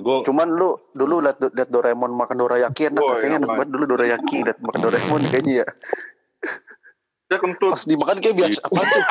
[0.00, 3.02] Gue Cuman lu dulu liat, liat Doraemon makan dorayaki enak.
[3.04, 5.66] Oh, kayaknya enak banget dulu dorayaki liat makan Doraemon kayaknya ya.
[7.30, 7.70] Dia kentut.
[7.76, 8.60] Pas dimakan kayak biasa.
[8.64, 9.02] Apa tuh?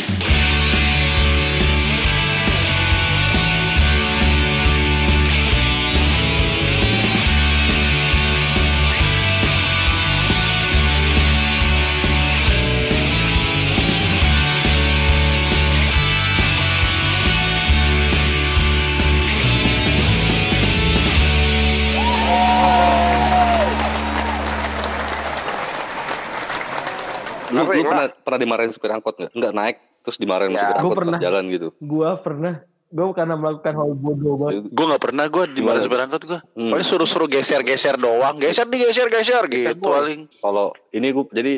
[27.58, 29.32] lu, Kenapa lu ya, pernah pernah dimarahin supir angkot nggak?
[29.32, 31.18] Nggak naik terus dimarahin Ya, supir gua angkot pas pernah.
[31.18, 31.68] jalan gitu.
[31.78, 32.54] Gua pernah.
[32.88, 34.64] Gua karena melakukan hal bodoh banget.
[34.66, 35.84] Gue gak pernah gue di mana Gimana?
[35.84, 36.40] supir angkot gue.
[36.56, 36.68] Hmm.
[36.68, 38.36] Pokoknya suruh-suruh geser-geser doang.
[38.38, 40.24] Geser nih geser-geser Geser gitu paling.
[40.34, 41.54] Kalau ini gue jadi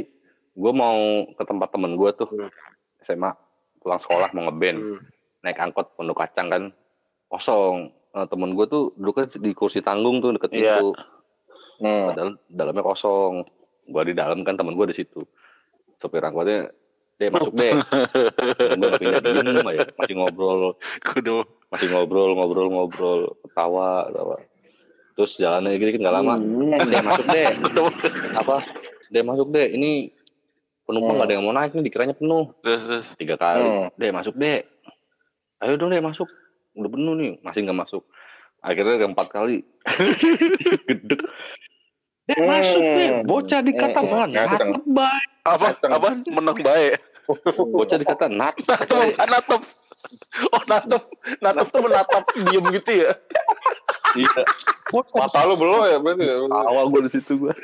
[0.51, 2.51] gue mau ke tempat temen gue tuh Hmm.
[3.01, 3.31] SMA
[3.79, 4.99] pulang sekolah mau ngeband Hmm.
[5.41, 6.63] naik angkot pondok kacang kan
[7.29, 7.95] kosong.
[8.11, 10.83] Nah, temen gue tuh duduknya di kursi tanggung tuh deket Iya.
[10.83, 10.99] itu.
[11.79, 13.47] Padahal dalamnya kosong.
[13.87, 15.23] Gue di dalam kan temen gue di situ.
[16.01, 16.73] Sopir angkotnya
[17.21, 17.77] deh masuk deh.
[17.77, 20.73] gue pindah diem aja masih ngobrol.
[21.05, 21.45] Kudu.
[21.69, 24.37] masih ngobrol ngobrol ngobrol ketawa ketawa.
[25.15, 26.35] Terus jalannya gini kan nggak lama
[26.81, 27.47] deh masuk deh
[28.33, 28.57] apa?
[29.13, 30.17] Deh masuk deh ini
[30.89, 31.23] penumpang Hmm.
[31.23, 32.51] gak ada yang mau naik nih dikiranya penuh.
[32.65, 33.07] Terus terus.
[33.15, 33.89] tiga kali Hmm.
[33.95, 34.65] deh masuk deh
[35.61, 36.27] ayo dong deh masuk.
[36.73, 38.03] Udah penuh nih masih nggak masuk.
[38.65, 39.61] Akhirnya keempat kali.
[40.89, 41.21] Gedek
[42.31, 44.11] deh masuk deh bocah dikata Hmm.
[44.11, 45.67] mana itu baik Apa?
[45.89, 46.09] Apa?
[46.31, 47.01] Menang baik.
[47.75, 49.61] bocah dikata nat Natap, ah, natap.
[50.51, 51.03] Oh natap,
[51.39, 53.11] natap tuh menatap diem gitu ya.
[54.17, 54.43] iya
[54.91, 56.35] Mata lu belum ya berarti ya?
[56.51, 57.55] awal gue di situ gue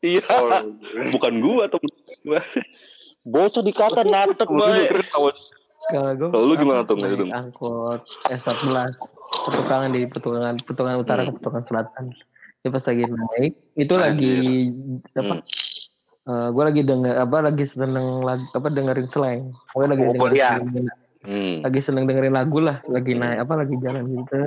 [0.00, 0.24] Iya.
[0.32, 0.48] Oh,
[1.12, 1.76] bukan gua atau
[2.24, 2.40] gua
[3.24, 4.88] Bocah dikata natap baik.
[5.84, 6.96] Kalau gue lu gimana tuh,
[7.28, 8.00] angkot
[8.32, 8.96] S14
[9.44, 12.04] petukangan di petukangan petukangan utara ke petukangan selatan.
[12.64, 14.36] Itu pas lagi naik, itu lagi
[15.20, 15.44] apa?
[16.24, 16.48] Hmm.
[16.56, 19.52] gue lagi denger apa lagi seneng lagu apa dengerin slang.
[19.68, 20.52] Pokoknya lagi Oh, dengerin, iya.
[21.28, 21.56] Hmm.
[21.60, 24.40] lagi seneng dengerin lagu lah, lagi naik apa lagi jalan gitu.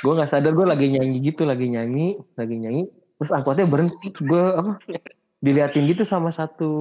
[0.00, 2.88] Gue nggak sadar gue lagi nyanyi gitu, lagi nyanyi, lagi nyanyi.
[3.20, 4.80] Terus angkotnya berhenti, gue apa?
[5.44, 6.72] Diliatin gitu sama satu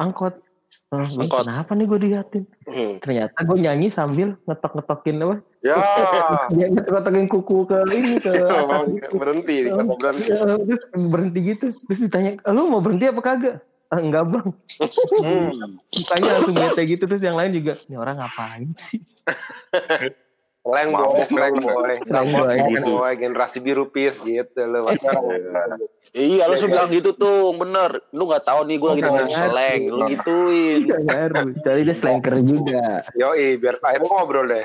[0.00, 0.32] angkot.
[0.96, 1.44] Eh, Angkot.
[1.44, 2.44] kenapa nih gue diliatin?
[2.64, 2.96] Hmm.
[3.04, 5.36] Ternyata gue nyanyi sambil ngetok-ngetokin apa?
[5.62, 5.78] Ya.
[6.58, 9.14] Ya ngetok-ngetokin kuku ke ini ke atas Oh, gitu.
[9.14, 10.28] berhenti di kata berhenti.
[10.28, 11.66] Ya, terus berhenti gitu.
[11.86, 13.56] Terus ditanya, lu mau berhenti apa kagak?
[13.88, 14.48] "Ah, enggak bang.
[15.22, 15.78] Hmm.
[15.92, 17.04] Mukanya langsung bete gitu.
[17.06, 19.00] Terus yang lain juga, ini orang ngapain sih?
[20.62, 20.78] Boy,
[21.26, 22.54] slang boy, Slang boy.
[22.54, 24.86] slang boy, generasi biru pis gitu loh.
[26.14, 27.98] Iya, lu bilang gitu tuh, bener.
[28.14, 29.80] Lu nggak tahu nih, gue lagi dengerin Oh, slang.
[29.90, 30.80] Lu gituin.
[31.66, 33.02] Jadi dia slanker juga.
[33.18, 34.62] Yoi, biar akhirnya ngobrol deh.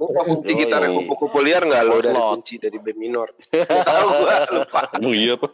[0.00, 3.28] Lu tau kunci gitar kupu-kupu liar nggak lo dari kunci dari B minor?
[3.92, 4.80] Tahu gua lupa.
[4.96, 5.48] Emang iya apa?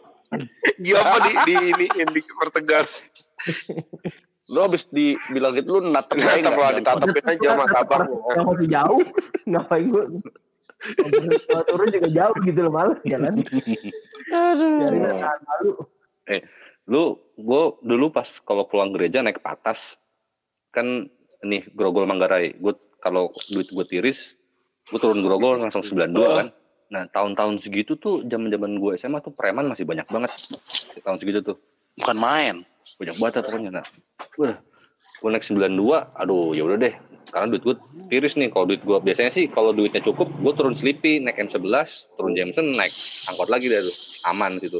[0.79, 3.11] Gimana di di ini yang dipertegas?
[4.47, 8.15] Lu habis dibilang gitu, lu natap baik Tetap lah ditatapin aja sama abangnya.
[8.31, 9.03] Yang masih jauh.
[9.43, 10.03] Ngapain gue?
[11.51, 13.43] Kalau turun juga jauh gitu loh, males jalan.
[13.43, 15.71] Biarin tahan malu.
[16.87, 19.99] Lu, gua dulu pas kalau pulang gereja naik patas,
[20.71, 21.11] kan
[21.43, 22.55] nih grogol Manggarai.
[22.55, 22.71] Gue
[23.07, 24.35] kalau duit gue tiris,
[24.91, 26.47] gue turun grogol langsung 92 kan.
[26.91, 30.35] Nah tahun-tahun segitu tuh zaman zaman gue SMA tuh preman masih banyak banget.
[30.99, 31.57] Tahun segitu tuh
[31.97, 32.55] Bukan main.
[33.01, 33.71] banyak banget pokoknya.
[33.81, 33.85] Nah,
[34.37, 34.57] udah
[35.17, 36.93] gue naik 92, aduh ya udah deh.
[37.33, 37.75] Karena duit gue
[38.13, 38.53] tiris nih.
[38.53, 42.77] Kalau duit gue biasanya sih kalau duitnya cukup, gue turun Sleepy naik M11, turun Jameson
[42.77, 42.93] naik
[43.25, 43.95] angkot lagi deh tuh,
[44.29, 44.77] aman gitu.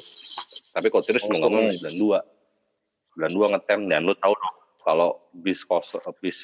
[0.77, 2.21] Tapi kalau tiris mau nggak mau 92,
[3.17, 4.55] 92 ngetem dan lu tahu dong
[4.85, 6.37] kalau bis kos bis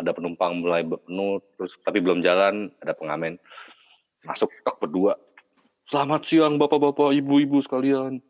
[0.00, 3.36] ada penumpang mulai penuh terus tapi belum jalan ada pengamen.
[4.24, 5.16] Masuk tok berdua.
[5.88, 8.20] Selamat siang bapak-bapak ibu-ibu sekalian.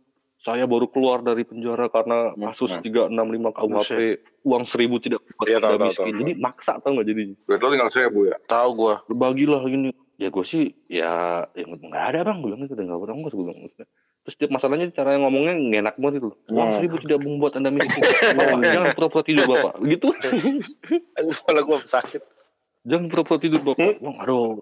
[0.41, 3.13] Saya baru keluar dari penjara karena kasus 365
[3.53, 4.01] KUHP
[4.49, 6.15] uang seribu tidak Iya, tahu, tahu, miskin.
[6.17, 6.21] tahu.
[6.25, 7.23] jadi maksa tau nggak jadi
[7.61, 8.37] lo tinggal seribu ya?
[8.49, 8.95] Tahu gue.
[9.13, 9.93] berbagilah gini.
[10.17, 12.41] Ya gue sih ya ya nggak ada bang.
[12.41, 13.61] Gue bilang gitu nggak ada gue bilang
[14.21, 16.77] terus dia masalahnya cara ngomongnya nggak enak banget itu uang Hmm.
[16.77, 20.09] seribu tidak membuat anda miskin bapak jangan pura-pura tidur bapak gitu
[21.41, 22.23] Kalau gua sakit.
[22.83, 24.61] jangan pura-pura tidur bapak Bang, aduh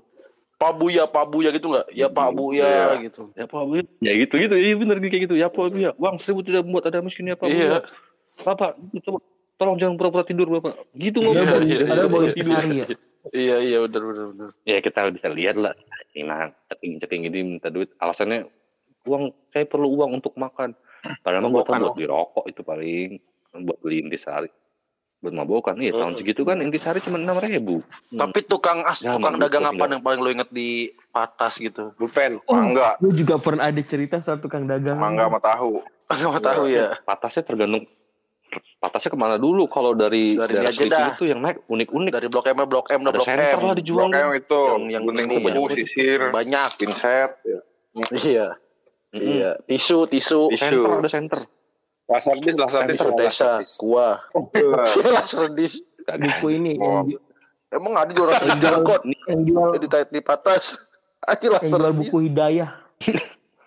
[0.58, 1.86] Pak Buya, Pak Buya gitu nggak?
[1.92, 2.98] Ya Pak Buya Iya.
[3.00, 3.30] gitu.
[3.32, 6.18] ya pak Bu, ya gitu gitu iya bener kayak gitu ya pak Bu, ya uang
[6.18, 7.66] seribu tidak membuat anda miskin ya pak Bu, Iya.
[7.68, 7.80] ya.
[8.42, 9.18] bapak coba
[9.54, 12.34] tolong jangan pura-pura tidur bapak gitu ngomong baru- iya, padahal iya, baru iya.
[12.34, 12.86] tidur hari ya.
[13.28, 14.50] Iya, iya benar benar benar.
[14.64, 15.74] ya kita bisa lihat lah
[16.18, 18.50] nah ceking ceking ini minta duit alasannya
[19.08, 20.76] uang saya perlu uang untuk makan
[21.20, 21.80] padahal mah gue Makan.
[21.80, 23.08] buat beli rokok itu paling
[23.58, 24.50] buat beli intisari
[25.18, 29.34] buat mabokan iya tahun segitu kan intisari cuma enam ribu Tapi tukang as, Ya, tukang
[29.34, 29.92] dagang apa iya.
[29.92, 31.90] yang paling lo inget di Patas gitu?
[31.98, 32.38] Bupen.
[32.46, 32.94] Oh, Mangga.
[33.02, 34.94] Gue juga pernah ada cerita soal tukang dagang.
[34.94, 35.82] Mangga sama tahu.
[36.08, 36.94] Gak mau tahu ya.
[37.02, 37.82] patasnya tergantung
[38.78, 40.54] patasnya ke mana dulu kalau dari Dari
[40.86, 41.12] dah.
[41.12, 43.58] itu yang naik unik-unik Dari Blok M ke Blok M, Blok M.
[43.60, 44.60] lah dijual Blok M itu.
[44.62, 46.68] Yang- yang kuning ini kubu, sisir, Banyak.
[46.78, 47.30] pinset.
[48.14, 48.54] Iya.
[49.10, 49.56] Iya.
[49.64, 50.48] Tisu, tisu.
[50.48, 50.58] Tisu.
[50.58, 51.40] center ada center
[52.06, 52.96] Lasardis, lasardis.
[52.96, 53.60] Tisu desa.
[53.76, 54.16] Kuah.
[54.52, 55.84] Iya, serdis.
[56.00, 57.04] Buku ini Oh.
[57.04, 57.20] yang,
[57.70, 59.04] Emang ada jual serdis jangkot.
[59.28, 60.72] yang jual Di tait di Patas.
[61.22, 62.00] Aja lah yang jual serdis.
[62.02, 62.70] buku hidayah.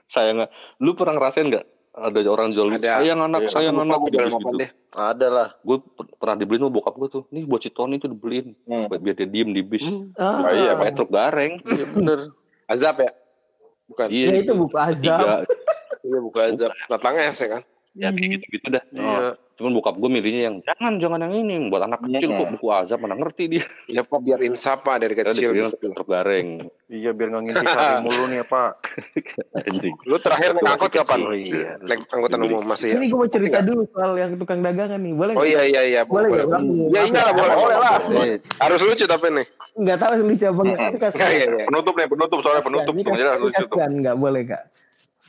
[0.10, 2.98] saya nggak lu pernah ngerasain nggak ada orang jual Ada.
[2.98, 4.58] sayang anak Iya, sayang anak gua gitu, gitu.
[4.58, 4.70] deh.
[4.92, 5.48] Ada lah.
[5.62, 5.78] gue
[6.18, 8.88] pernah dibeliin sama bokap gue tuh nih buat si Tony tuh dibeliin Hmm.
[8.88, 9.86] buat biar dia diem di bis
[10.16, 12.20] Ah, Oh, iya, pakai truk gareng Iya bener.
[12.66, 13.12] Azab ya?
[13.92, 14.08] Bukan.
[14.08, 15.44] iya ya itu buku azab.
[16.02, 16.72] Iya, bukan azab.
[16.88, 17.62] Datangnya es ya kan?
[17.92, 19.36] Ya kayak gitu gitu dah Iya.
[19.54, 22.98] cuman bokap gue milihnya yang jangan jangan yang ini buat anak kecil kok buku azab
[22.98, 25.52] mana ngerti dia Ya Pak, biar insaf Pak dari kecil.
[25.52, 26.04] dibeliin gitu.
[26.04, 26.50] gareng
[26.88, 28.72] Iya biar nggak ngintip hari mulu nih Pak.
[29.54, 31.20] anjing Lu terakhir naik angkot kapan?
[31.22, 31.76] Oh iya.
[31.80, 32.96] Naik angkutan umum masih ya?
[32.96, 35.14] Ini gue mau cerita dulu soal yang tukang dagangan nih.
[35.14, 35.34] Boleh?
[35.36, 36.02] Oh iya iya iya.
[36.04, 36.48] Boleh Boleh.
[36.90, 37.56] Ya iya lah boleh.
[37.56, 37.98] Boleh lah.
[38.58, 39.46] Harus lucu tapi nih.
[39.78, 40.80] Nggak tahu lucu apa nggak.
[40.80, 41.66] Tapi Iya iya iya.
[41.68, 42.94] Penutup nih, penutup soalnya penutup.
[42.94, 43.78] Ini kan lucu tuh.
[43.78, 44.64] nggak boleh kak.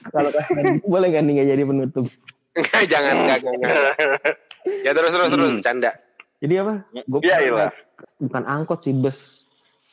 [0.08, 0.30] Kalau
[0.92, 2.06] boleh nggak nih nggak jadi penutup.
[2.52, 3.54] Enggak, jangan enggak enggak.
[3.54, 3.94] enggak.
[4.80, 5.90] Ya terus terus terus bercanda.
[6.38, 6.74] Jadi apa?
[7.04, 7.66] Gue Iya, iya.
[8.18, 9.46] bukan angkot sih bus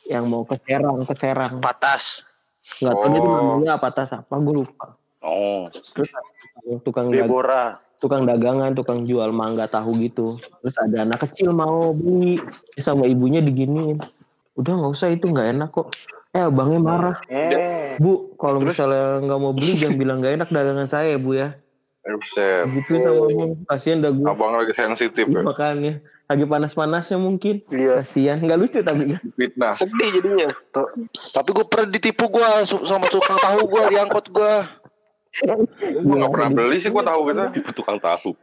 [0.04, 1.58] yang mau ke Serang ke Serang.
[1.58, 2.26] Patas.
[2.78, 3.34] Nggak tahu itu Oh.
[3.34, 4.94] namanya apa tas apa gue lupa.
[5.20, 6.10] oh Terus
[6.80, 7.70] tukang dag- Deborah.
[7.96, 10.32] tukang dagangan, tukang jual mangga tahu gitu.
[10.32, 12.40] Terus ada anak kecil mau beli
[12.74, 14.00] sama ibunya diginiin.
[14.54, 15.92] Udah nggak usah itu nggak enak kok.
[16.30, 17.16] Eh abangnya marah.
[17.96, 21.52] Bu, kalau misalnya nggak mau beli jangan bilang nggak enak dagangan saya bu ya.
[22.00, 22.64] Eh, Buset.
[22.72, 23.50] Gitu sama abang.
[23.66, 24.24] Kasian dah gue.
[24.24, 25.42] Abang lagi sensitif ya.
[25.42, 25.92] Makanya
[26.26, 27.60] lagi panas-panasnya mungkin.
[27.68, 28.00] Iya.
[28.00, 29.22] Kasian, nggak lucu tapi kan.
[29.34, 29.70] Fitnah.
[29.70, 30.48] Sedih jadinya.
[30.70, 30.88] Tuh.
[31.30, 34.54] Tapi gue pernah ditipu gue sama tukang tahu gue di angkot gue.
[35.94, 37.42] Gue gak pernah beli sih, gue tahu gitu.
[37.54, 38.34] itu tukang tahu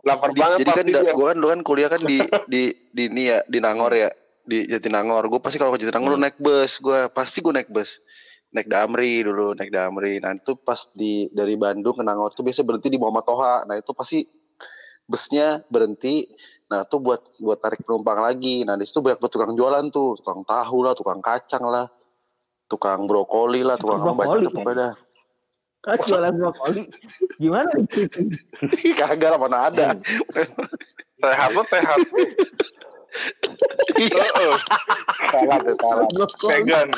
[0.00, 1.12] Lapar banget jadi kan pasti da- dia.
[1.12, 2.16] gue kan dulu kan kuliah kan di
[2.48, 4.08] di di ini ya di Nangor ya
[4.42, 5.28] di Jatinangor.
[5.28, 6.24] Gue pasti kalau ke Jatinangor Hmm.
[6.24, 6.80] naik bus.
[6.80, 8.00] Gue pasti gue naik bus.
[8.50, 10.18] Naik Damri dulu, naik Damri.
[10.18, 13.54] Nah itu pas di dari Bandung ke Nangor itu biasa berhenti di Muhammad Toha.
[13.62, 14.26] Nah itu pasti
[15.06, 16.26] busnya berhenti.
[16.66, 18.66] Nah itu buat buat tarik penumpang lagi.
[18.66, 21.86] Nah di situ banyak tukang jualan tuh, tukang tahu lah, tukang kacang lah,
[22.66, 24.74] tukang brokoli lah, tukang apa banyak pokoknya.
[24.74, 24.92] dah.
[25.86, 26.82] Ah, jualan brokoli.
[27.38, 27.70] Gimana?
[28.98, 29.86] Kagak lah mana ada.
[31.22, 31.98] Sehat lo sehat.
[33.94, 34.54] Heeh.
[35.30, 36.06] Salah tuh salah.
[36.50, 36.88] Vegan.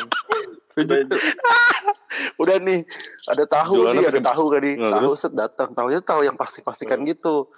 [2.43, 2.81] udah nih
[3.27, 4.27] ada tahu Jualan nih ada kan?
[4.33, 4.75] tahu kan nih?
[4.77, 7.49] Nah, tahu set datang tahunya tahu yang pasti pastikan gitu.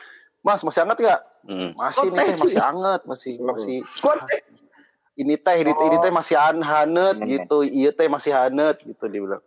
[0.41, 1.21] Mas masih hangat nggak?
[1.45, 1.71] Hmm.
[1.75, 3.79] masih nih teh masih hangat masih masih.
[4.01, 4.17] Kok
[5.15, 7.63] ini teh ini, ini teh masih han hanet gitu.
[7.63, 9.43] Iya teh masih hanet gitu dia bilang.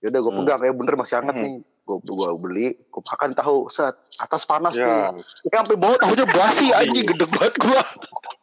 [0.00, 0.40] Yaudah gue Hmm.
[0.44, 0.60] pegang.
[0.60, 1.54] Ya bener masih hangat nih.
[1.80, 3.68] Gue gua beli gue makan tahu.
[3.68, 4.84] Set atas panas Ya.
[5.14, 5.24] tuh.
[5.44, 7.82] Eh, sampai bawah tahunya basi anjing gede banget gua.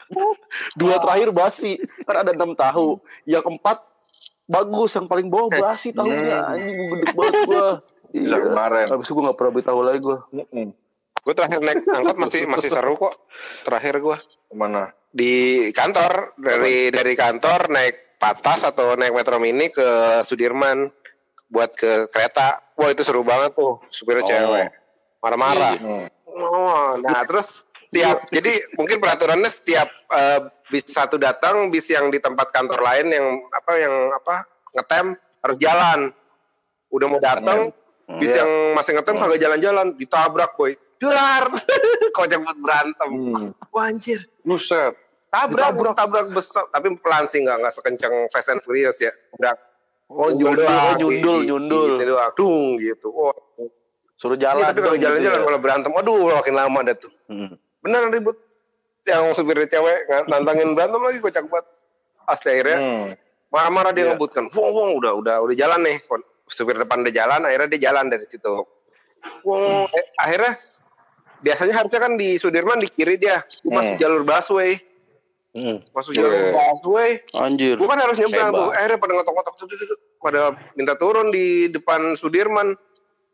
[0.80, 1.76] Dua terakhir basi.
[2.06, 2.98] Kan ada enam tahu.
[3.24, 3.78] Yang empat
[4.48, 7.68] bagus yang paling bawah basi tahunya anjing gua gede banget gua
[8.08, 8.86] Bisa iya kemarin.
[8.88, 10.18] habis itu gua gak pernah beli tahu lagi gua
[11.20, 13.12] Gue terakhir naik angkot masih masih seru kok.
[13.62, 14.96] Terakhir gue Ke mana?
[15.12, 15.34] di
[15.70, 19.84] kantor dari dari kantor naik patas atau naik metro mini ke
[20.24, 20.88] Sudirman
[21.48, 22.64] buat ke kereta.
[22.74, 24.30] Wah itu seru banget tuh supirnya Oh.
[24.30, 24.72] cewek.
[25.20, 25.76] Marah-marah.
[25.76, 26.08] Hmm.
[26.30, 32.20] Oh, nah terus tiap jadi mungkin peraturannya setiap eh, bis satu datang bis yang di
[32.20, 34.36] tempat kantor lain yang apa yang apa
[34.76, 35.06] ngetem
[35.44, 36.00] harus jalan.
[36.92, 37.72] Udah mau datang
[38.20, 38.44] bis Iya.
[38.44, 40.72] yang masih ngetem kagak jalan-jalan ditabrak boy.
[40.98, 41.52] Duar.
[42.16, 43.10] Kocak buat berantem.
[43.12, 43.48] Hmm.
[43.70, 44.26] Wah anjir.
[44.42, 44.96] Buset.
[45.28, 46.66] Tabrak, tabrak, besar.
[46.72, 49.12] Tapi pelan sih nggak nggak sekencang Fast and Furious ya.
[49.36, 49.54] Udah.
[50.08, 51.12] Oh, nyundul, doang, nyundul,
[51.44, 51.92] gitu, nyundul.
[52.00, 52.16] Gitu.
[52.40, 53.08] Dung gitu.
[53.12, 53.36] Oh,
[54.16, 55.48] suruh jalan tapi kalau dong, jalan-jalan gitu ya.
[55.52, 55.92] malah berantem.
[55.92, 57.12] Waduh, makin lama dah tuh.
[57.28, 57.60] Hmm.
[57.82, 58.38] Beneran ribut.
[59.08, 61.66] Yang supir cewek ng- nantangin berantem lagi kocak banget.
[62.28, 63.08] Asli akhirnya Hmm.
[63.48, 64.10] marah-marah dia Iya.
[64.14, 64.52] ngebutkan.
[64.52, 65.98] Wong, wong, udah, udah, udah jalan nih.
[66.48, 68.68] Supir depan udah jalan, akhirnya dia jalan dari situ.
[69.48, 70.52] Wong, eh, akhirnya
[71.40, 73.40] biasanya harusnya kan di Sudirman di kiri dia.
[73.64, 74.02] Gua masuk Hmm.
[74.04, 74.76] jalur busway.
[75.56, 75.80] Hmm.
[75.90, 77.24] Masuk jalur busway.
[77.34, 78.70] anjir Gue kan harus nyebrang tuh.
[78.70, 79.56] Akhirnya pada ngotok-ngotok
[80.20, 80.42] pada
[80.76, 82.76] minta turun di depan Sudirman.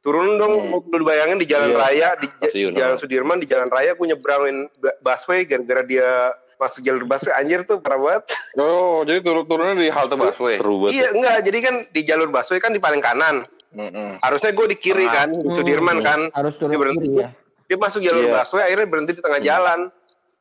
[0.04, 0.84] Turun dong, Hmm.
[0.92, 1.80] lu bayangin di jalan Iya.
[1.80, 3.00] raya, di, di jalan.
[3.00, 6.08] Sudirman, di jalan raya gue nyebrangin bu- busway gara-gara dia
[6.54, 7.32] masuk jalur busway.
[7.34, 8.24] Anjir tuh, parah banget.
[8.56, 10.60] Oh, jadi turun-turunnya di halte busway.
[10.90, 11.40] iya, enggak.
[11.42, 13.48] Jadi kan di jalur busway kan di paling kanan.
[13.72, 14.20] Mm-mm.
[14.20, 16.28] Harusnya gue di kiri kan, di Sudirman kan.
[16.30, 17.08] Harus turun Dia berhenti.
[17.08, 17.30] kiri ya.
[17.64, 18.34] Dia masuk jalur Iya.
[18.38, 19.80] busway, akhirnya berhenti di tengah jalan.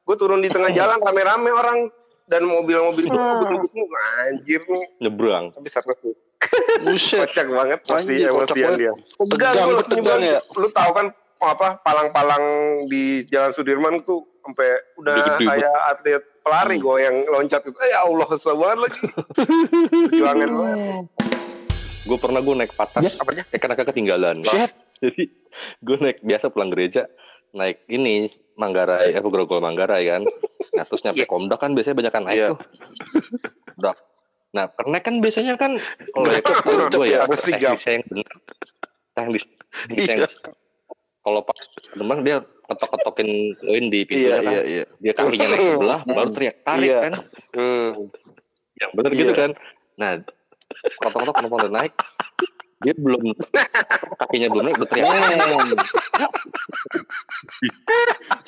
[0.02, 1.78] gue turun di tengah jalan rame-rame orang
[2.24, 5.44] dan mobil-mobil itu ngebut semua anjir nih Nyebrang.
[5.50, 6.14] tapi seru sih
[6.82, 7.22] Buset.
[7.24, 8.78] kocak banget pasti Anjir, emosian banget.
[8.78, 10.22] dia tegang Tegang, gue langsung tegang nyebrang.
[10.24, 10.40] ya?
[10.52, 11.06] lu tahu kan
[11.40, 12.44] apa palang-palang
[12.86, 18.26] di Jalan Sudirman tuh sampai udah kayak atlet pelari gue yang loncat itu ya Allah
[18.28, 19.02] susah banget lagi
[20.06, 21.06] perjuangan banget
[22.02, 23.14] Gue pernah gue naik patas.
[23.14, 24.42] apanya Eh karena ketinggalan.
[24.42, 24.74] Buset.
[25.02, 25.30] Jadi
[25.78, 27.06] gue naik biasa pulang gereja
[27.52, 30.22] naik ini Manggarai, eh Grogol Manggarai kan.
[30.72, 31.28] Nah terus nyampe Iya.
[31.28, 32.48] Komdak kan biasanya banyak kan naik Iya.
[32.52, 32.58] tuh.
[33.78, 33.94] Udah.
[34.52, 35.72] Nah kernek kan biasanya kan
[36.10, 37.24] kalau ya Gercep, kalau gue ya.
[37.24, 38.32] ya teknisnya yang benar.
[39.12, 39.44] Teknis,
[39.88, 40.28] teknisnya Iya.
[40.28, 40.36] yang-
[41.22, 41.54] kalau pak
[41.94, 44.52] teman dia ketok-ketokin koin di Iya, pintunya kan.
[44.52, 44.84] iya, iya.
[44.98, 46.98] Dia kakinya naik sebelah baru teriak tarik Iya.
[47.00, 47.12] kan.
[47.52, 47.90] hmm.
[48.74, 49.38] Yang benar gitu Iya.
[49.38, 49.50] kan.
[49.96, 50.10] Nah
[50.98, 51.92] ketok-ketok kenapa udah naik
[52.82, 53.22] dia belum
[54.18, 55.06] kakinya belum naik udah teriak.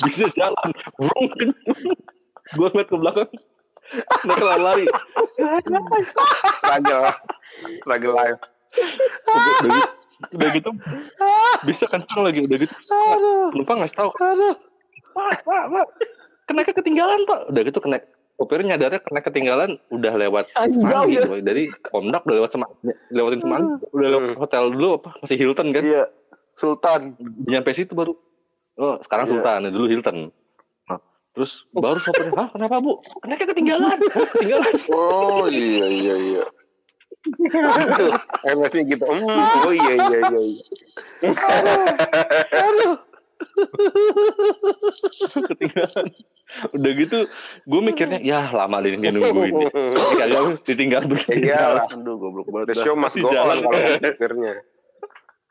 [0.08, 0.68] Bisa jalan.
[1.00, 1.28] Vrung.
[2.44, 3.30] gue ngeliat ke belakang.
[4.24, 4.86] Mereka lari.
[6.64, 7.12] Struggle
[7.84, 8.40] struggle life
[8.74, 9.80] udah, udah gitu,
[10.34, 10.70] udah gitu.
[11.66, 12.74] Bisa kencang lagi udah gitu.
[13.54, 14.10] Penumpang nggak tahu.
[15.14, 15.86] Pak pak pak.
[16.50, 17.40] Kenapa ketinggalan pak.
[17.50, 17.98] Udah gitu kena
[18.34, 21.38] Opir nyadarnya kena ketinggalan udah lewat Semanggi boy.
[21.38, 22.72] dari Komdak udah lewat Semang
[23.14, 25.10] lewatin Semanggi udah lewat hotel dulu apa?
[25.22, 25.82] Masih Hilton kan?
[25.86, 26.04] Iya.
[26.58, 27.14] Sultan.
[27.46, 28.18] nyampe situ baru
[28.76, 29.32] oh sekarang Iya.
[29.36, 30.18] Sultan dulu Hilton
[30.84, 31.00] Nah,
[31.32, 33.98] terus baru sopirnya hah kenapa bu kenapa ketinggalan
[34.36, 36.44] ketinggalan Oh iya iya iya.
[38.44, 40.64] emosinya gitu hmm, oh iya iya iya, iya.
[45.48, 46.06] ketinggalan
[46.76, 47.18] udah gitu
[47.64, 49.54] gue mikirnya ya lama deh dia nungguin
[50.20, 51.88] kagak ditinggal begini Iyalah.
[51.90, 52.66] Aduh goblok banget.
[52.70, 53.56] the show must go on jalan.
[53.64, 54.54] kalau akhirnya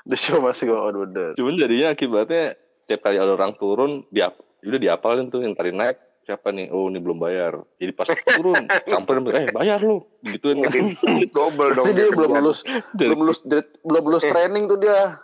[0.03, 1.31] The show masih go on bener.
[1.35, 4.31] cuman jadinya akibatnya tiap kali ada orang turun dia
[4.63, 6.71] udah diapalin tuh yang tadi naik siapa nih?
[6.71, 7.59] Oh ini belum bayar.
[7.75, 8.55] Jadi pas turun
[8.91, 10.07] samperin eh bayar lu.
[10.23, 10.63] Gituin.
[10.63, 10.95] Kan
[11.29, 11.85] double dong.
[11.91, 12.63] dia belum lulus
[12.99, 13.39] belum lulus
[13.83, 15.19] belum lulus training tuh dia.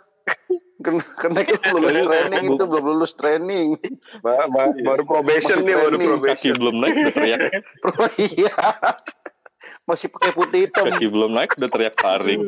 [0.80, 3.68] Kena kena belum lulus training itu belum lulus training.
[4.20, 6.54] Ba- ba- baru probation Masih dia baru probation.
[6.60, 7.40] Belum naik teriak.
[8.20, 8.56] Iya.
[9.84, 10.84] Masih pakai putih hitam.
[10.86, 12.40] kaki belum naik udah teriak taring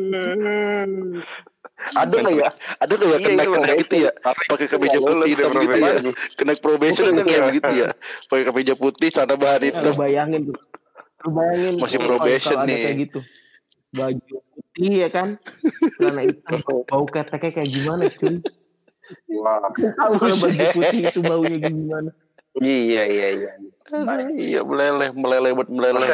[1.92, 2.48] Ada nggak ya?
[2.78, 4.10] Ada nggak ya Iya, kena iya, kena gitu ya?
[4.22, 5.92] Pakai kemeja putih hitam gitu ya?
[5.98, 6.04] probation.
[6.38, 7.88] Kena probation ada kayak begitu ya?
[8.28, 9.92] Pakai kemeja putih, celana bahan Lu hitam.
[9.98, 10.56] bayangin tuh.
[11.22, 12.78] Lu bayangin Masih probation nih.
[12.78, 13.18] kayak gitu.
[13.92, 15.28] Baju putih ya kan.
[15.98, 16.54] Karena itu
[16.88, 18.36] bau keteknya kayak gimana cuy.
[19.34, 19.58] Wah.
[19.74, 22.10] Tahu kalau baju putih itu baunya gimana.
[22.60, 23.52] Iya iya iya
[24.32, 26.08] Iya meleleh, meleleh, buat meleleh.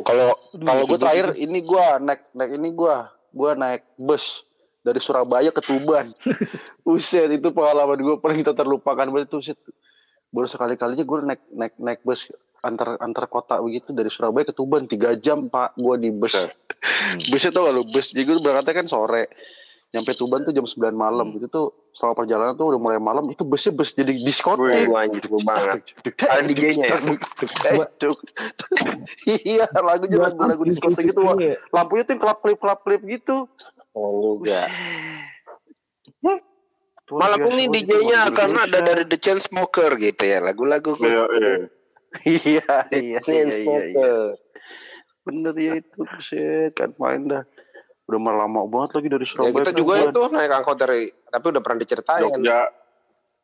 [0.00, 0.32] Kalau
[0.64, 2.96] kalau gue terakhir ini gue naik naik ini gue
[3.36, 4.48] gue naik bus
[4.80, 6.08] dari Surabaya ke Tuban.
[6.88, 9.58] Uset itu pengalaman gue paling tak terlupakan banget itu Uset.
[10.32, 12.32] Baru sekali kalinya gue naik naik naik bus
[12.64, 16.32] antar antar kota begitu dari Surabaya ke Tuban tiga jam pak gue di bus.
[17.28, 19.28] Busnya tau gak lu bus jadi gue berangkatnya kan sore.
[19.92, 21.36] Nyampe Tuban tuh jam 9 malam.
[21.36, 23.28] Itu tuh selama perjalanan tuh udah mulai malam.
[23.28, 24.88] Itu busnya bus jadi diskotek.
[24.88, 25.92] Wih, anjir gue banget.
[26.24, 26.98] Ada DJ-nya ya?
[29.44, 31.36] iya lagunya lagu-lagu diskotek gitu Wak.
[31.44, 31.54] Iya.
[31.76, 33.44] lampunya tuh kelap klip kelap klip gitu.
[33.92, 34.72] Oh enggak.
[37.12, 41.54] Malam ini DJ-nya akan ada dari The Chainsmoker gitu ya lagu-lagu Iya, iya.
[42.24, 43.18] iya The iya iya iya.
[43.20, 44.40] Chainsmoker
[45.22, 46.72] bener ya itu buset.
[46.74, 47.44] Kan main dah
[48.02, 51.44] udah lama banget lagi dari ya Surabaya kita ke juga itu naik angkot dari tapi
[51.54, 52.60] udah pernah diceritain Jogja.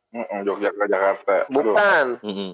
[0.08, 1.34] Mm-mm, Jogja ke Jakarta.
[1.52, 2.50] Bukan Mm-mm.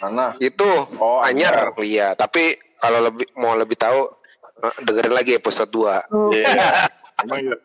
[0.00, 0.26] mana?
[0.40, 4.08] itu Oh, Anyar iya tapi kalau lebih mau lebih tahu
[4.64, 6.46] eh, dengerin lagi episode 2 Iya.
[7.26, 7.56] Emang iya.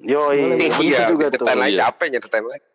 [0.00, 1.88] yo iya iya itu juga tuh lagi iya.
[1.88, 2.66] capek nyeritain lagi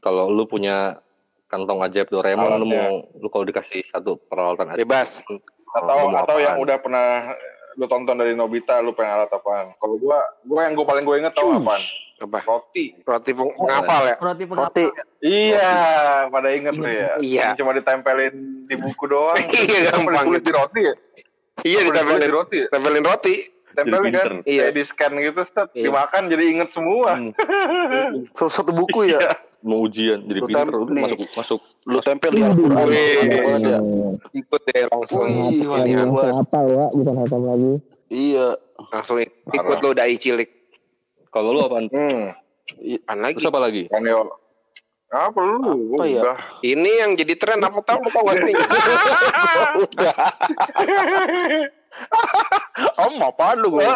[0.00, 0.96] kalau lu punya
[1.50, 5.20] kantong ajaib Doraemon lu mau lu kalau dikasih satu peralatan ajaib bebas
[5.70, 6.62] Atau atau yang apaan?
[6.62, 7.06] udah pernah
[7.74, 9.74] lu tonton dari Nobita lu pengen alat apaan?
[9.76, 11.82] Kalau gua gua yang gua paling gua inget tau apaan?
[12.20, 13.00] apa Roti.
[13.00, 14.84] roti peng- penghafal ya Roti roti
[15.24, 15.72] Iya,
[16.28, 17.08] pada inget tuh ya.
[17.16, 17.42] Iya.
[17.48, 18.34] Yang Cuma ditempelin
[18.68, 19.40] di buku doang.
[19.56, 20.44] Iya, gampang gitu.
[20.44, 20.94] di roti ya?
[21.62, 22.68] iya Tempelin kulit di ditempelin roti ya?
[22.68, 23.34] tempelin roti
[23.70, 24.30] Tempelin kan?
[24.44, 24.62] Iya.
[24.62, 25.68] Kayak di scan gitu, set.
[25.72, 25.84] Iya.
[25.88, 27.10] Dimakan jadi inget semua.
[27.16, 27.32] Hmm,
[28.36, 29.20] satu, satu buku ya
[29.60, 31.60] mau ujian jadi Lu pinter udah masuk masuk.
[31.84, 32.86] Lu tempel di Al-Quran.
[33.60, 33.78] ya
[34.32, 35.28] ikut deh langsung.
[35.28, 36.32] Wih, banget.
[36.34, 37.72] hafal ya, bukan hafal lagi.
[38.08, 38.46] iya
[38.88, 40.48] langsung ik- ikut lo dai cilik.
[41.28, 41.86] Kalau lu apaan?
[41.88, 42.32] Hmm.
[43.06, 43.36] apaan lagi?
[43.36, 43.82] Terus apa lagi?
[43.86, 44.24] Kan ya.
[45.10, 45.58] Apa lu?
[45.94, 46.22] Apa ya?
[46.22, 46.38] Udah.
[46.62, 48.54] ini yang jadi tren apa tahu tau gak sih?
[49.80, 50.14] Udah.
[52.96, 53.82] Om apa lu gue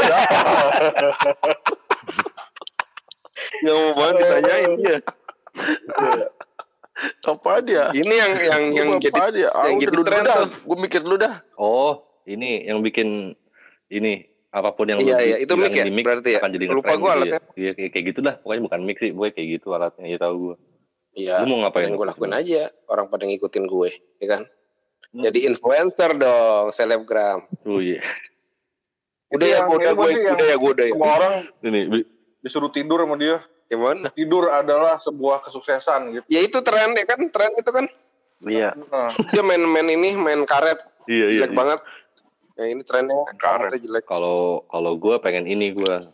[3.56, 4.99] Nggak mau banget ditanyain dia.
[7.27, 7.91] Apa dia?
[7.91, 9.49] Ini yang yang yang Apa jadi dia?
[9.51, 10.47] Ah, yang jadi tren dah.
[10.47, 10.51] tuh.
[10.63, 11.43] Gue mikir dulu dah.
[11.59, 13.35] Oh, ini yang bikin
[13.91, 16.39] ini apa pun yang Iya, lu iya, itu mic ya, mic berarti ya?
[16.39, 17.41] akan jadi Lupa gua gitu alatnya.
[17.43, 17.59] ya.
[17.59, 18.35] Iya kayak, kayak gitu dah.
[18.39, 20.07] Pokoknya bukan mic sih, pokoknya kayak gitu alatnya.
[20.07, 20.55] Ya tahu gua.
[21.15, 21.35] Iya.
[21.43, 21.91] Lu mau ngapain?
[21.91, 22.63] Yang gue lakuin aja.
[22.87, 24.43] Orang pada ngikutin gue, ya kan?
[25.11, 25.23] Hmm.
[25.23, 27.47] Jadi influencer dong, selebgram.
[27.67, 28.03] Oh iya.
[29.31, 30.93] Udah ya, yang- gue udah itu gue, udah ya, gue udah ya.
[30.95, 32.01] Semua orang Ini
[32.39, 33.43] disuruh tidur sama dia.
[33.66, 34.06] Gimana?
[34.11, 36.25] Tidur adalah sebuah kesuksesan gitu.
[36.28, 37.87] Ya itu tren ya kan, tren itu kan.
[38.40, 38.76] Iya.
[38.76, 41.35] Nah, Dia main-main ini, main karet, iya iya.
[41.40, 41.56] jelek iya.
[41.56, 41.80] banget.
[42.54, 43.75] Ya ini trennya Karet.
[43.75, 44.04] jelek.
[44.04, 46.12] Kalau kalau gua pengen ini gua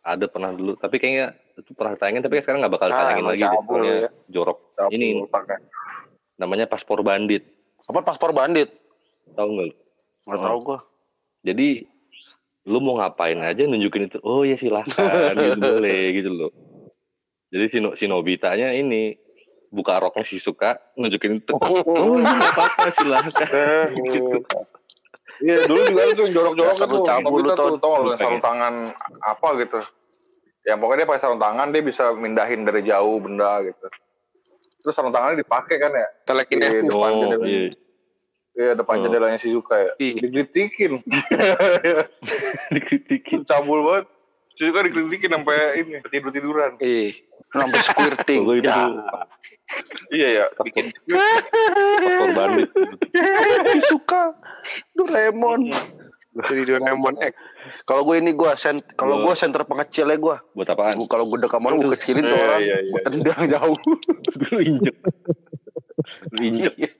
[0.00, 3.42] ada pernah dulu, tapi kayaknya itu pernah tayangin tapi sekarang nggak bakal Ah, tayangin lagi
[3.42, 3.50] deh.
[3.50, 4.08] cabul ya.
[4.28, 4.58] jorok.
[4.72, 5.58] cabul Ini otaknya.
[6.36, 7.42] namanya paspor bandit.
[7.84, 8.70] Apa paspor bandit?
[9.34, 9.74] Tahu nggak lu?
[10.24, 10.78] Nggak tahu gue.
[11.42, 11.68] Jadi
[12.64, 14.18] lu mau ngapain aja nunjukin itu.
[14.22, 16.50] Oh ya silahkan gitu boleh gitu loh.
[17.50, 19.18] Jadi si, No- si Nobitanya ini
[19.70, 21.54] buka roknya si suka nunjukin itu.
[21.54, 21.82] Oh
[22.16, 23.46] iya nggak apa-apa silahkan.
[23.50, 23.86] Eh,
[25.40, 26.84] Iya dulu juga yang jorok-jorok itu
[27.32, 28.92] lu, tuh tau sarung tangan
[29.24, 29.80] apa gitu.
[30.68, 33.86] Ya pokoknya dia pakai sarung tangan dia bisa mindahin dari jauh benda gitu.
[34.84, 36.08] Terus sarung tangannya dipakai kan ya?
[36.28, 36.76] Telekinesis.
[36.76, 37.44] Iya, depan Oh jendela.
[37.48, 37.62] iya.
[38.50, 39.02] Iya depan Oh.
[39.06, 39.92] jendelanya si Zuka ya.
[39.96, 40.14] Ih.
[40.18, 40.92] Dikritikin.
[42.74, 43.38] Dikritikin.
[43.44, 44.06] Cabul banget.
[44.52, 46.76] Si Zuka dikritikin sampai ini tidur tiduran.
[46.82, 47.14] Ih,
[47.50, 48.40] Sampai squirting.
[48.44, 48.78] Itu Ya.
[50.10, 50.44] Iya ya.
[50.60, 52.68] Bikin paspor bandit.
[53.90, 54.34] suka
[54.92, 55.70] Doraemon.
[56.40, 57.34] jadi Doraemon X.
[57.82, 60.36] Kalau gue ini gue sent kalau Gua- gue center pengecilnya gue.
[60.52, 60.94] Buat apaan?
[60.96, 62.60] Gua- Kalau gue dekat orang gue kecilin tuh Iya, orang.
[62.60, 62.90] iya, iya.
[62.90, 63.78] Gue tendang jauh.
[64.46, 64.96] Lu injek.
[66.30, 66.74] Lu injek.
[66.76, 66.92] Iya.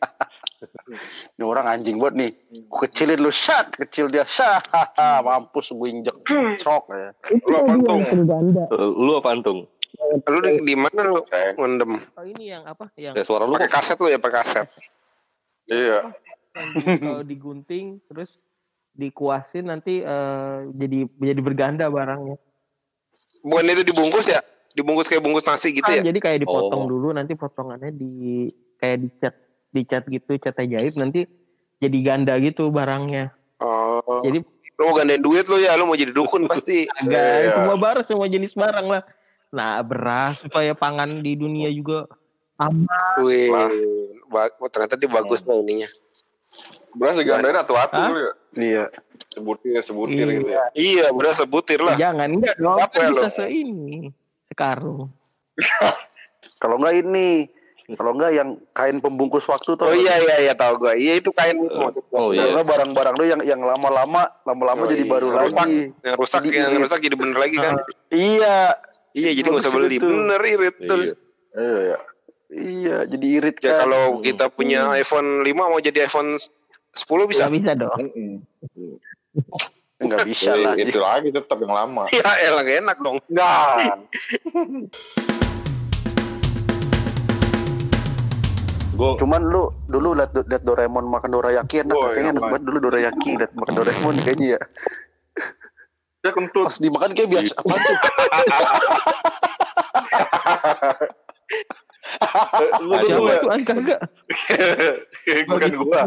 [1.32, 2.30] Ini orang anjing banget nih.
[2.66, 4.62] Gue kecilin lu sat, kecil dia sat.
[5.26, 6.16] Mampus gue injek.
[6.56, 7.10] Cok ya.
[7.40, 8.02] Lu apa, tadi Tung?
[8.04, 8.62] yang ganda.
[8.76, 9.60] Lu apaan tung?
[10.00, 11.92] Lu di, di mana lu Kayak- ngendem?
[12.16, 12.88] Oh ini yang apa?
[12.96, 14.66] Yang Kayak suara lu Pakai kaset lu ya, pakai kaset.
[15.66, 16.00] Iya.
[16.98, 18.40] kalau digunting terus
[18.90, 22.34] dikuasin nanti eh, jadi jadi berganda barangnya.
[23.40, 24.42] Bukan itu dibungkus ya?
[24.70, 26.02] Dibungkus kayak bungkus nasi gitu Ah, ya?
[26.02, 26.90] Jadi kayak dipotong Oh.
[26.90, 29.34] dulu nanti potongannya di kayak dicat
[29.70, 31.22] dicat gitu cat ajaib nanti
[31.78, 33.30] jadi ganda gitu barangnya.
[33.58, 34.22] Oh.
[34.22, 34.42] Jadi
[34.74, 36.88] Lu mau gandain duit lu ya, lu mau jadi dukun pasti.
[36.90, 37.52] agak Iya.
[37.52, 39.04] semua barang semua jenis barang lah.
[39.50, 42.06] Nah beras supaya pangan di dunia juga
[42.56, 42.86] aman.
[43.18, 43.50] Wih,
[44.30, 45.88] oh, ternyata dia bagus lah ininya.
[46.92, 48.08] Beras digandain atu-atu Hah?
[48.08, 48.32] dulu ya.
[48.52, 48.84] Iya.
[49.30, 50.34] Sebutir, sebutir Iya.
[50.34, 50.64] gitu ya.
[50.74, 51.94] Iya, bener sebutir lah.
[51.94, 53.30] Jangan enggak dong Apa kan ya, bisa lo?
[53.32, 54.10] se ini
[54.46, 55.06] sekarung.
[56.60, 57.48] Kalau enggak ini,
[57.90, 59.82] kalau enggak yang kain pembungkus waktu tuh.
[59.82, 60.92] Oh iya iya iya tahu gua.
[60.92, 62.16] Iya itu kain itu maksudnya.
[62.16, 62.52] Oh iya.
[62.52, 65.10] enggak barang-barang lu yang yang lama-lama, lama-lama Oh, jadi iya.
[65.10, 65.56] baru Rusak.
[65.56, 65.80] lagi.
[66.04, 67.74] Yang rusak Jadi yang rusak jadi bener lagi kan.
[68.12, 68.56] Iya,
[69.10, 69.96] Iya, jadi nggak usah beli.
[69.96, 70.06] itu.
[70.06, 71.00] Bener irit tuh.
[71.00, 71.14] Iya.
[71.50, 71.98] Iya, iya.
[72.50, 73.78] iya, jadi irit Ya kan.
[73.84, 76.46] kalau kita punya iPhone 5 mau jadi iPhone 10
[77.26, 77.46] bisa.
[77.46, 77.98] Bisa bisa dong.
[79.98, 80.74] enggak bisa lah.
[80.74, 82.06] Itu lagi tetap yang lama.
[82.08, 83.18] Ya elah gak enak dong.
[83.26, 83.98] Enggak.
[89.00, 92.52] Cuman lu dulu liat, liat Doraemon makan dorayaki enak, kayaknya enak apaan?
[92.52, 94.60] banget dulu dorayaki liat makan Doraemon kayaknya ya.
[96.20, 96.68] Dia kentut.
[96.68, 97.96] Pas dimakan kayak biasa apa sih?
[102.84, 103.40] Lu ya.
[103.40, 104.00] tuh an kagak?
[105.48, 106.04] Bukan gua.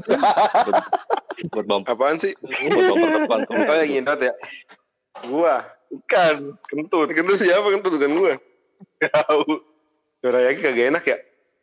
[1.51, 2.33] buat bumper Apaan sih?
[2.39, 3.55] buat depan tuh.
[3.57, 4.33] Oh yang ngindot ya.
[5.25, 5.65] Gua.
[5.89, 6.57] Bukan.
[6.69, 7.07] Kentut.
[7.11, 8.33] Kentut siapa kentut bukan gua.
[9.01, 9.61] Tahu.
[10.23, 11.17] Dorayaki kagak enak ya.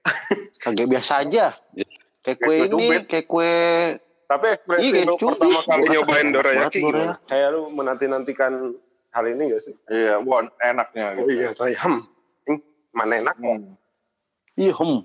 [0.65, 1.57] Kagak biasa aja.
[2.21, 3.55] Kayak kue Kayak kue ini, kayak kue
[4.31, 7.15] Tapi ekspresi Iya, lu pertama kali Bukan nyobain dorayaki gimana?
[7.27, 8.53] Kayak lu menanti-nantikan
[9.11, 9.75] hal ini gak sih?
[9.91, 11.35] Iya, bukan enaknya Oh gitu.
[11.35, 12.03] iya, saya hmm.
[12.95, 13.35] Mana enak.
[13.43, 13.75] Hmm.
[14.55, 15.03] Iya, hmm.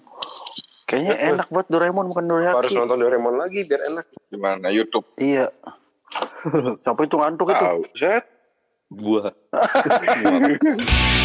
[0.85, 2.57] Kayaknya enak banget Doraemon makan dorayaki.
[2.61, 4.05] Harus nonton Doraemon lagi biar enak.
[4.29, 5.49] Gimana YouTube Iya.
[6.85, 7.65] Siapa itu ngantuk itu?
[7.97, 8.29] Set.
[8.93, 9.33] Gua.